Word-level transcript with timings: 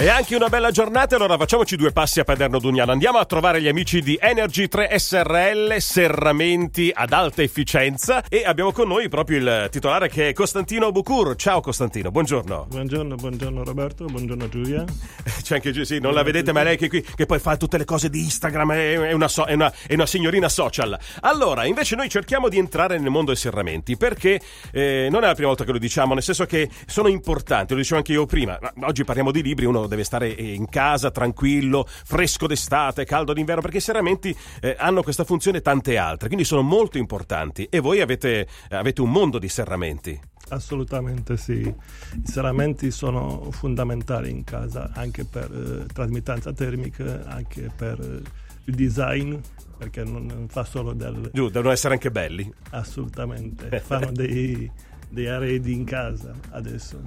E 0.00 0.08
anche 0.08 0.36
una 0.36 0.48
bella 0.48 0.70
giornata, 0.70 1.16
allora 1.16 1.36
facciamoci 1.36 1.74
due 1.74 1.90
passi 1.90 2.20
a 2.20 2.24
Paderno 2.24 2.60
Dugnano. 2.60 2.92
Andiamo 2.92 3.18
a 3.18 3.24
trovare 3.24 3.60
gli 3.60 3.66
amici 3.66 4.00
di 4.00 4.16
Energy 4.20 4.68
3 4.68 4.96
SRL, 4.96 5.76
serramenti 5.80 6.92
ad 6.94 7.12
alta 7.12 7.42
efficienza 7.42 8.22
e 8.28 8.44
abbiamo 8.44 8.70
con 8.70 8.86
noi 8.86 9.08
proprio 9.08 9.38
il 9.38 9.68
titolare 9.72 10.08
che 10.08 10.28
è 10.28 10.32
Costantino 10.32 10.92
Bucur. 10.92 11.34
Ciao 11.34 11.60
Costantino, 11.60 12.12
buongiorno. 12.12 12.66
Buongiorno, 12.70 13.16
buongiorno 13.16 13.64
Roberto, 13.64 14.04
buongiorno 14.04 14.48
Giulia. 14.48 14.84
C'è 15.42 15.56
anche 15.56 15.72
Giulia, 15.72 15.84
sì, 15.84 15.98
non 15.98 16.14
la 16.14 16.22
vedete 16.22 16.52
ma 16.52 16.62
lei 16.62 16.76
che 16.76 16.88
qui 16.88 17.02
che 17.02 17.26
poi 17.26 17.40
fa 17.40 17.56
tutte 17.56 17.76
le 17.76 17.84
cose 17.84 18.08
di 18.08 18.20
Instagram, 18.20 18.70
è 18.74 19.12
una, 19.12 19.26
so, 19.26 19.46
è 19.46 19.54
una, 19.54 19.72
è 19.84 19.94
una 19.94 20.06
signorina 20.06 20.48
social. 20.48 20.96
Allora, 21.22 21.64
invece 21.64 21.96
noi 21.96 22.08
cerchiamo 22.08 22.48
di 22.48 22.58
entrare 22.58 23.00
nel 23.00 23.10
mondo 23.10 23.32
dei 23.32 23.40
serramenti 23.40 23.96
perché 23.96 24.40
eh, 24.70 25.08
non 25.10 25.24
è 25.24 25.26
la 25.26 25.34
prima 25.34 25.48
volta 25.48 25.64
che 25.64 25.72
lo 25.72 25.78
diciamo, 25.78 26.14
nel 26.14 26.22
senso 26.22 26.46
che 26.46 26.70
sono 26.86 27.08
importanti, 27.08 27.72
lo 27.72 27.80
dicevo 27.80 27.96
anche 27.96 28.12
io 28.12 28.26
prima, 28.26 28.56
ma 28.76 28.86
oggi 28.86 29.02
parliamo 29.02 29.32
di 29.32 29.42
libri, 29.42 29.64
uno 29.64 29.86
deve 29.88 30.04
stare 30.04 30.28
in 30.28 30.68
casa 30.68 31.10
tranquillo, 31.10 31.86
fresco 31.86 32.46
d'estate, 32.46 33.04
caldo 33.04 33.32
d'inverno, 33.32 33.62
perché 33.62 33.78
i 33.78 33.80
serramenti 33.80 34.36
eh, 34.60 34.76
hanno 34.78 35.02
questa 35.02 35.24
funzione 35.24 35.58
e 35.58 35.62
tante 35.62 35.96
altre, 35.96 36.28
quindi 36.28 36.44
sono 36.44 36.62
molto 36.62 36.98
importanti 36.98 37.66
e 37.70 37.80
voi 37.80 38.00
avete, 38.00 38.46
avete 38.70 39.00
un 39.00 39.10
mondo 39.10 39.38
di 39.38 39.48
serramenti. 39.48 40.20
Assolutamente 40.50 41.36
sì, 41.36 41.60
i 41.60 42.22
serramenti 42.24 42.90
sono 42.90 43.50
fondamentali 43.50 44.30
in 44.30 44.44
casa 44.44 44.90
anche 44.94 45.24
per 45.24 45.50
eh, 45.52 45.92
trasmittanza 45.92 46.52
termica, 46.52 47.24
anche 47.26 47.70
per 47.74 48.00
eh, 48.00 48.22
il 48.64 48.74
design, 48.74 49.36
perché 49.76 50.04
non 50.04 50.46
fa 50.48 50.64
solo 50.64 50.94
del... 50.94 51.30
Giù, 51.32 51.48
devono 51.50 51.72
essere 51.72 51.94
anche 51.94 52.10
belli. 52.10 52.50
Assolutamente, 52.70 53.78
fanno 53.84 54.10
dei, 54.10 54.70
dei 55.08 55.26
arredi 55.26 55.72
in 55.72 55.84
casa 55.84 56.32
adesso. 56.50 56.98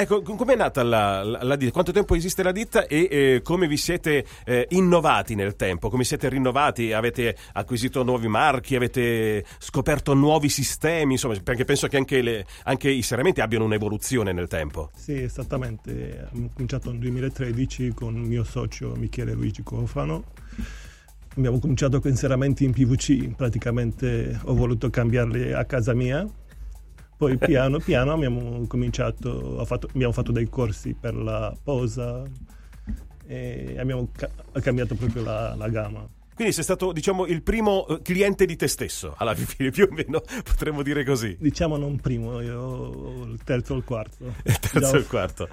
Ecco, 0.00 0.22
come 0.22 0.52
è 0.52 0.56
nata 0.56 0.84
la, 0.84 1.24
la, 1.24 1.42
la, 1.42 1.56
ditta? 1.56 1.72
Quanto 1.72 1.90
tempo 1.90 2.14
esiste 2.14 2.44
la 2.44 2.52
ditta 2.52 2.86
e 2.86 3.08
eh, 3.10 3.40
come 3.42 3.66
vi 3.66 3.76
siete 3.76 4.24
eh, 4.44 4.68
innovati 4.70 5.34
nel 5.34 5.56
tempo? 5.56 5.90
Come 5.90 6.04
siete 6.04 6.28
rinnovati? 6.28 6.92
Avete 6.92 7.34
acquisito 7.54 8.04
nuovi 8.04 8.28
marchi? 8.28 8.76
Avete 8.76 9.44
scoperto 9.58 10.14
nuovi 10.14 10.50
sistemi? 10.50 11.14
Insomma, 11.14 11.34
perché 11.42 11.64
penso 11.64 11.88
che 11.88 11.96
anche, 11.96 12.22
le, 12.22 12.46
anche 12.62 12.88
i 12.90 13.02
serramenti 13.02 13.40
abbiano 13.40 13.64
un'evoluzione 13.64 14.30
nel 14.30 14.46
tempo. 14.46 14.90
Sì, 14.94 15.20
esattamente. 15.20 16.26
Abbiamo 16.28 16.50
cominciato 16.52 16.92
nel 16.92 17.00
2013 17.00 17.92
con 17.92 18.14
il 18.14 18.22
mio 18.22 18.44
socio 18.44 18.94
Michele 18.94 19.32
Luigi 19.32 19.64
Cofano 19.64 20.22
abbiamo 21.36 21.58
cominciato 21.58 22.00
con 22.00 22.14
serramenti 22.14 22.64
in 22.64 22.72
PVC, 22.72 23.34
praticamente 23.34 24.38
ho 24.44 24.54
voluto 24.54 24.90
cambiarli 24.90 25.52
a 25.52 25.64
casa 25.64 25.92
mia 25.92 26.24
poi 27.18 27.36
piano 27.36 27.80
piano 27.80 28.12
abbiamo 28.12 28.64
cominciato, 28.68 29.64
fatto, 29.64 29.88
abbiamo 29.92 30.12
fatto 30.12 30.30
dei 30.30 30.48
corsi 30.48 30.94
per 30.98 31.16
la 31.16 31.52
posa 31.60 32.22
e 33.26 33.74
abbiamo 33.76 34.08
ca- 34.12 34.30
cambiato 34.60 34.94
proprio 34.94 35.24
la, 35.24 35.54
la 35.56 35.68
gamma. 35.68 36.08
Quindi 36.38 36.54
sei 36.54 36.62
stato, 36.62 36.92
diciamo, 36.92 37.26
il 37.26 37.42
primo 37.42 37.84
eh, 37.88 38.00
cliente 38.00 38.46
di 38.46 38.54
te 38.54 38.68
stesso, 38.68 39.12
alla 39.18 39.34
fine, 39.34 39.70
più 39.74 39.88
o 39.90 39.92
meno, 39.92 40.22
potremmo 40.44 40.84
dire 40.84 41.02
così. 41.04 41.36
Diciamo 41.36 41.76
non 41.76 41.98
primo, 41.98 42.40
io 42.40 43.24
il 43.24 43.42
terzo 43.42 43.74
o 43.74 43.76
il 43.76 43.82
quarto. 43.82 44.34
Il 44.46 44.58
terzo 44.60 44.94
o 44.94 44.98
il 44.98 45.06
quarto. 45.08 45.48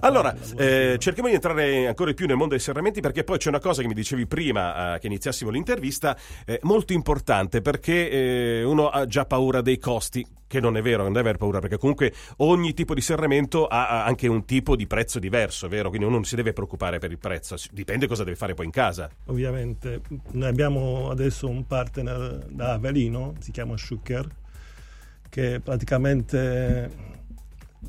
Allora, 0.00 0.34
eh, 0.56 0.96
cerchiamo 0.98 1.28
di 1.28 1.36
entrare 1.36 1.86
ancora 1.86 2.10
di 2.10 2.16
più 2.16 2.26
nel 2.26 2.34
mondo 2.34 2.54
dei 2.54 2.62
serramenti, 2.62 3.00
perché 3.00 3.22
poi 3.22 3.38
c'è 3.38 3.48
una 3.48 3.60
cosa 3.60 3.80
che 3.80 3.86
mi 3.86 3.94
dicevi 3.94 4.26
prima 4.26 4.96
eh, 4.96 4.98
che 4.98 5.06
iniziassimo 5.06 5.50
l'intervista, 5.50 6.18
eh, 6.44 6.58
molto 6.62 6.92
importante, 6.92 7.60
perché 7.60 8.10
eh, 8.10 8.64
uno 8.64 8.88
ha 8.88 9.06
già 9.06 9.26
paura 9.26 9.60
dei 9.60 9.78
costi 9.78 10.26
che 10.54 10.60
non 10.60 10.76
è 10.76 10.82
vero, 10.82 11.02
non 11.02 11.12
deve 11.12 11.30
aver 11.30 11.36
paura, 11.36 11.58
perché 11.58 11.78
comunque 11.78 12.12
ogni 12.36 12.74
tipo 12.74 12.94
di 12.94 13.00
serramento 13.00 13.66
ha 13.66 14.04
anche 14.04 14.28
un 14.28 14.44
tipo 14.44 14.76
di 14.76 14.86
prezzo 14.86 15.18
diverso, 15.18 15.66
vero? 15.66 15.88
Quindi 15.88 16.06
uno 16.06 16.14
non 16.16 16.24
si 16.24 16.36
deve 16.36 16.52
preoccupare 16.52 17.00
per 17.00 17.10
il 17.10 17.18
prezzo, 17.18 17.56
dipende 17.72 18.06
cosa 18.06 18.22
deve 18.22 18.36
fare 18.36 18.54
poi 18.54 18.66
in 18.66 18.70
casa. 18.70 19.10
Ovviamente, 19.26 20.02
noi 20.32 20.48
abbiamo 20.48 21.10
adesso 21.10 21.48
un 21.48 21.66
partner 21.66 22.46
da 22.48 22.74
Avellino, 22.74 23.34
si 23.40 23.50
chiama 23.50 23.76
Schucker, 23.76 24.28
che 25.28 25.60
praticamente 25.60 26.88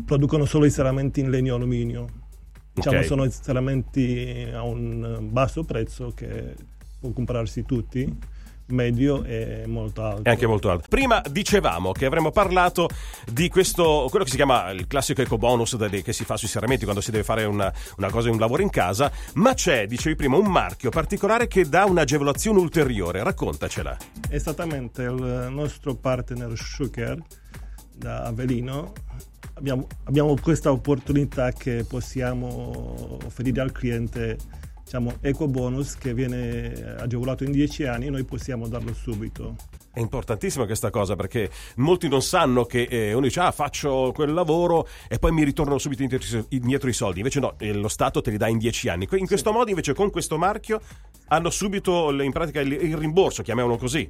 producono 0.04 0.46
solo 0.46 0.66
i 0.66 0.72
serramenti 0.72 1.20
in 1.20 1.30
legno 1.30 1.54
e 1.54 1.56
alluminio. 1.58 2.08
Diciamo 2.74 2.98
okay. 2.98 3.08
sono 3.08 3.30
serramenti 3.30 4.50
a 4.52 4.64
un 4.64 5.30
basso 5.30 5.64
prezzo 5.64 6.14
che 6.16 6.56
può 7.00 7.12
comprarsi 7.12 7.64
tutti 7.64 8.34
medio 8.68 9.24
e 9.24 9.64
molto 9.68 10.04
alto. 10.04 10.24
È 10.24 10.30
anche 10.30 10.48
molto 10.48 10.70
alto. 10.70 10.88
Prima 10.90 11.22
dicevamo 11.30 11.92
che 11.92 12.06
avremmo 12.06 12.32
parlato 12.32 12.90
di 13.32 13.50
questo, 13.50 14.08
quello 14.10 14.26
che 14.26 14.32
si 14.32 14.38
chiama 14.38 14.70
il 14.72 14.88
classico 14.88 15.22
eco 15.22 15.38
bonus 15.38 15.78
che 16.04 16.14
si 16.14 16.24
fa 16.24 16.38
sui 16.38 16.48
serramenti 16.48 16.84
quando 16.84 17.02
si 17.02 17.12
deve 17.12 17.24
fare 17.24 17.46
una, 17.46 17.72
una 17.98 18.10
cosa, 18.10 18.30
un 18.30 18.40
lavoro 18.40 18.62
in 18.62 18.70
casa, 18.70 19.12
ma 19.34 19.54
c'è, 19.54 19.88
dicevi 19.88 20.16
prima, 20.16 20.38
un 20.38 20.48
marchio 20.48 20.90
particolare 20.90 21.48
che 21.48 21.68
dà 21.68 21.86
un'agevolazione 21.86 22.60
ulteriore. 22.60 23.24
Raccontacela. 23.24 23.98
Esattamente, 24.30 25.04
il 25.04 25.48
nostro 25.50 25.96
partner 25.96 26.52
Schuker 26.56 27.18
da 27.96 28.24
Avellino 28.24 28.94
abbiamo, 29.54 29.88
abbiamo 30.04 30.36
questa 30.42 30.72
opportunità 30.72 31.52
che 31.52 31.86
possiamo 31.88 33.18
offrire 33.24 33.62
al 33.62 33.72
cliente 33.72 34.38
diciamo, 34.86 35.16
eco 35.22 35.48
bonus 35.48 35.98
che 35.98 36.14
viene 36.14 36.96
agevolato 37.00 37.44
in 37.44 37.52
10 37.52 37.86
anni, 37.86 38.10
noi 38.10 38.24
possiamo 38.24 38.68
darlo 38.68 38.94
subito. 38.94 39.56
È 39.92 40.00
importantissima 40.00 40.66
questa 40.66 40.92
cosa 40.92 41.16
perché 41.16 41.50
molti 41.78 42.08
non 42.08 42.22
sanno 42.22 42.66
che 42.66 42.84
eh, 42.84 43.14
uno 43.14 43.26
dice 43.26 43.40
ah 43.40 43.52
faccio 43.52 44.12
quel 44.14 44.32
lavoro 44.34 44.88
e 45.08 45.18
poi 45.18 45.32
mi 45.32 45.44
ritornano 45.44 45.80
subito 45.80 46.04
indietro 46.04 46.90
i 46.90 46.94
soldi, 46.94 47.20
invece 47.20 47.40
no, 47.40 47.56
eh, 47.58 47.74
lo 47.74 47.88
Stato 47.88 48.22
te 48.22 48.30
li 48.30 48.38
dà 48.38 48.48
in 48.48 48.60
10 48.60 48.90
anni. 48.90 49.08
In 49.12 49.26
questo 49.26 49.50
sì. 49.50 49.56
modo 49.56 49.70
invece 49.70 49.94
con 49.94 50.12
questo 50.12 50.38
marchio 50.38 50.80
hanno 51.28 51.50
subito 51.50 52.12
in 52.22 52.32
pratica 52.32 52.62
il, 52.62 52.72
il 52.74 52.96
rimborso, 52.96 53.42
chiamiamolo 53.42 53.78
così. 53.78 54.10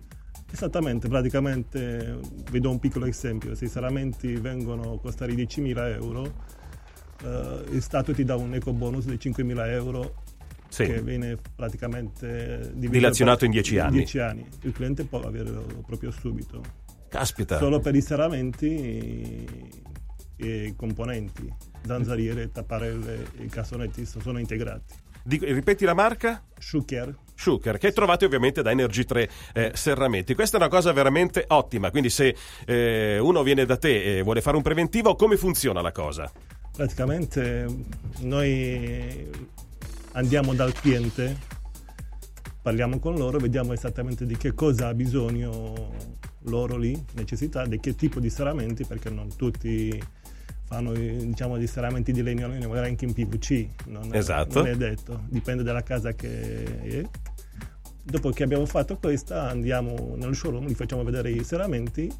Esattamente, 0.52 1.08
praticamente 1.08 2.20
vi 2.52 2.60
do 2.60 2.70
un 2.70 2.80
piccolo 2.80 3.06
esempio, 3.06 3.56
se 3.56 3.66
i 3.66 3.70
salamenti 3.70 4.34
vengono 4.36 4.94
a 4.94 5.00
costare 5.00 5.34
10.000 5.34 5.94
euro, 5.94 6.34
eh, 7.24 7.64
il 7.72 7.82
Stato 7.82 8.14
ti 8.14 8.26
dà 8.26 8.36
un 8.36 8.54
eco 8.54 8.74
bonus 8.74 9.06
di 9.06 9.16
5.000 9.16 9.70
euro 9.70 10.24
sì. 10.76 10.92
che 10.92 11.02
viene 11.02 11.38
praticamente 11.56 12.72
dilazionato 12.74 13.46
in 13.46 13.52
10 13.52 13.78
anni. 13.78 13.98
10 13.98 14.20
anni. 14.20 14.46
Il 14.62 14.74
cliente 14.74 15.06
può 15.06 15.22
averlo 15.22 15.66
proprio 15.86 16.12
subito. 16.12 16.62
Caspita. 17.08 17.58
Solo 17.58 17.80
per 17.80 17.96
i 17.96 18.02
serramenti 18.02 19.46
e 20.38 20.66
i 20.66 20.76
componenti, 20.76 21.50
zanzariere, 21.86 22.52
tapparelle 22.52 23.28
e 23.38 23.46
cassonetti 23.48 24.06
sono 24.06 24.38
integrati. 24.38 24.94
Dico, 25.24 25.46
ripeti 25.46 25.86
la 25.86 25.94
marca? 25.94 26.44
Schuker. 26.60 27.18
Schuker, 27.34 27.78
che 27.78 27.92
trovate 27.94 28.26
ovviamente 28.26 28.62
da 28.62 28.72
Energy 28.72 29.06
3 29.06 29.30
eh, 29.54 29.72
Serramenti. 29.74 30.36
Questa 30.36 30.58
è 30.58 30.60
una 30.60 30.70
cosa 30.70 30.92
veramente 30.92 31.46
ottima, 31.48 31.90
quindi 31.90 32.10
se 32.10 32.36
eh, 32.66 33.18
uno 33.18 33.44
viene 33.44 33.66
da 33.66 33.78
te 33.78 34.18
e 34.18 34.22
vuole 34.22 34.42
fare 34.42 34.58
un 34.58 34.62
preventivo, 34.62 35.16
come 35.16 35.38
funziona 35.38 35.82
la 35.82 35.92
cosa? 35.92 36.32
Praticamente 36.76 37.66
noi 38.20 39.54
andiamo 40.16 40.54
dal 40.54 40.74
cliente, 40.74 41.38
parliamo 42.62 43.00
con 43.00 43.16
loro, 43.16 43.38
vediamo 43.38 43.74
esattamente 43.74 44.26
di 44.26 44.36
che 44.38 44.54
cosa 44.54 44.88
ha 44.88 44.94
bisogno 44.94 45.94
loro 46.44 46.78
lì, 46.78 47.02
necessità, 47.14 47.66
di 47.66 47.80
che 47.80 47.96
tipo 47.96 48.20
di 48.20 48.30
serramenti, 48.30 48.86
perché 48.86 49.10
non 49.10 49.36
tutti 49.36 50.02
fanno 50.66 50.94
diciamo 50.94 51.58
di 51.58 51.68
serramenti 51.68 52.12
di 52.12 52.24
legno, 52.24 52.48
magari 52.48 52.88
anche 52.88 53.06
in 53.06 53.14
PVC, 53.14 53.88
non, 53.88 54.14
esatto. 54.14 54.60
non 54.60 54.68
è 54.68 54.76
detto, 54.76 55.24
dipende 55.30 55.64
dalla 55.64 55.84
casa 55.84 56.14
che 56.14 56.64
è. 56.82 57.10
Dopo 58.04 58.30
che 58.30 58.44
abbiamo 58.44 58.66
fatto 58.68 58.98
questa 58.98 59.50
andiamo 59.50 60.14
nel 60.16 60.36
showroom, 60.36 60.68
gli 60.68 60.76
facciamo 60.76 61.04
vedere 61.04 61.32
i 61.32 61.44
serramenti, 61.44 62.12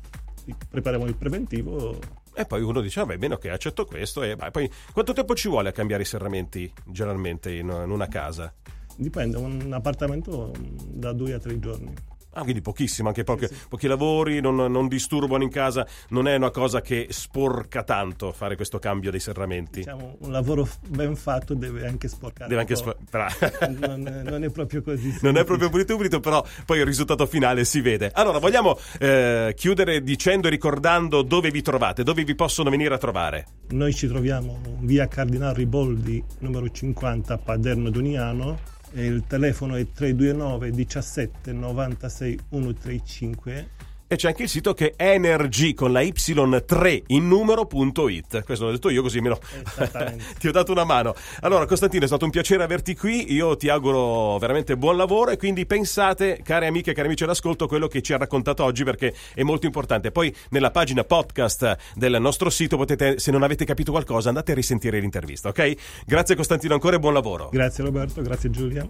prepariamo 0.70 1.06
il 1.06 1.16
preventivo 1.16 2.00
e 2.36 2.46
poi 2.46 2.62
uno 2.62 2.82
dice, 2.82 3.00
vabbè, 3.02 3.18
bene, 3.18 3.36
ok, 3.36 3.46
accetto 3.46 3.86
questo. 3.86 4.24
E 4.24 4.36
poi 4.52 4.70
quanto 4.92 5.14
tempo 5.14 5.36
ci 5.36 5.48
vuole 5.48 5.70
a 5.70 5.72
cambiare 5.72 6.04
i 6.04 6.06
serramenti 6.06 6.72
generalmente 6.86 7.52
in, 7.54 7.70
in 7.70 7.90
una 7.90 8.08
casa? 8.08 8.54
Dipende, 8.98 9.38
un 9.38 9.74
appartamento 9.74 10.52
da 10.88 11.12
due 11.14 11.34
a 11.34 11.40
tre 11.40 11.60
giorni. 11.60 11.94
Ah, 12.38 12.42
quindi 12.44 12.62
pochissimo, 12.62 13.08
anche 13.08 13.24
pochi, 13.24 13.48
sì, 13.48 13.54
sì. 13.54 13.66
pochi 13.70 13.88
lavori, 13.88 14.42
non, 14.42 14.56
non, 14.56 14.88
disturbano 14.90 15.42
in 15.42 15.50
casa, 15.50 15.88
non 16.10 16.28
è 16.28 16.36
una 16.36 16.52
cosa 16.52 16.82
che 16.82 17.08
sporca 17.10 17.84
tanto 17.84 18.34
fare 18.34 18.58
questo 18.58 18.78
cambio 18.78 19.10
dei 19.10 19.22
serramenti. 19.22 19.80
Diciamo, 19.80 20.18
un 20.20 20.32
lavoro 20.32 20.68
ben 20.86 21.16
fatto 21.16 21.54
deve 21.54 21.88
anche 21.88 22.10
sporcare. 22.10 22.50
Deve 22.50 22.62
anche 22.62 22.76
sporcare. 22.76 23.74
non, 23.80 24.06
è, 24.06 24.30
non, 24.30 24.44
è 24.44 24.50
proprio 24.50 24.82
così. 24.82 25.18
Non 25.26 25.38
è 25.38 25.46
proprio 25.46 25.70
pulito 25.70 25.96
pulito, 25.96 26.20
però 26.20 26.46
poi 26.66 26.80
il 26.80 26.86
risultato 26.86 27.26
finale 27.26 27.64
si 27.64 27.80
vede. 27.80 28.12
Allora, 28.14 28.40
vogliamo 28.40 28.78
eh, 29.00 29.54
chiudere 29.56 30.04
dicendo 30.04 30.48
e 30.48 30.50
ricordando 30.50 31.22
dove 31.22 31.50
vi 31.52 31.62
trovate, 31.62 32.04
dove 32.04 32.26
vi 32.26 32.36
possono 32.36 32.70
venire 32.70 32.94
a 32.94 32.98
trovare? 32.98 33.46
Noi 33.70 33.94
ci 33.94 34.08
troviamo 34.08 34.60
via 34.82 35.08
Cardinal 35.08 35.54
Riboldi, 35.54 36.22
numero 36.40 36.70
50, 36.70 37.38
Paderno 37.38 37.90
Duniano 37.90 38.74
il 39.04 39.24
telefono 39.28 39.76
è 39.76 39.86
329 39.92 40.72
17 40.72 41.52
96 41.52 42.40
135 42.50 43.70
e 44.08 44.16
c'è 44.16 44.28
anche 44.28 44.44
il 44.44 44.50
sito 44.50 44.74
che 44.74 44.94
è 44.96 45.12
energy 45.12 45.74
con 45.74 45.92
la 45.92 46.02
y3 46.02 47.04
in 47.08 47.28
numero.it. 47.28 48.44
Questo 48.44 48.66
l'ho 48.66 48.72
detto 48.72 48.90
io 48.90 49.02
così 49.02 49.20
me 49.20 49.30
lo... 49.30 49.40
ti 50.40 50.48
ho 50.48 50.52
dato 50.52 50.72
una 50.72 50.84
mano. 50.84 51.16
Allora 51.42 51.66
Costantino 51.66 52.04
è 52.04 52.08
stato 52.08 52.26
un 52.26 52.32
piacere 52.32 52.64
averti 52.64 52.96
qui, 52.96 53.34
io 53.34 53.56
ti 53.58 53.70
auguro 53.70 54.38
veramente 54.38 54.78
buon 54.78 54.98
lavoro 54.98 55.32
e 55.32 55.38
quindi 55.38 55.66
pensate, 55.66 56.40
care 56.44 56.68
amiche 56.68 56.92
e 56.92 56.94
cari 56.94 57.08
amici 57.08 57.24
all'ascolto, 57.24 57.68
quello 57.68 57.88
che 57.88 58.02
ci 58.02 58.14
ha 58.14 58.18
raccontato 58.18 58.64
oggi 58.64 58.84
perché 58.84 59.14
è 59.34 59.44
molto 59.44 59.66
importante. 59.66 60.12
Poi 60.12 60.34
nella 60.50 60.72
pagina 60.72 61.04
podcast 61.04 61.78
del 61.96 62.18
nostro 62.20 62.50
sito 62.50 62.78
potete, 62.78 63.20
se 63.20 63.32
non 63.32 63.44
avete 63.44 63.66
capito 63.66 63.92
qualcosa, 63.92 64.30
andate 64.30 64.52
a 64.52 64.56
risentire 64.56 65.00
l'intervista, 65.00 65.50
ok? 65.50 65.74
Grazie 66.06 66.36
Costantino 66.36 66.74
ancora 66.74 66.96
e 66.96 67.00
buon 67.00 67.14
lavoro. 67.14 67.50
Grazie 67.52 67.84
Roberto, 67.84 68.22
grazie 68.22 68.50
Giulia. 68.50 68.88